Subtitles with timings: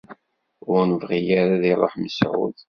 [0.71, 2.57] Ur nebɣi ara ad iruḥ Mesεud.